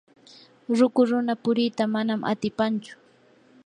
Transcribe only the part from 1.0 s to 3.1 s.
runa purita manam atipanchu.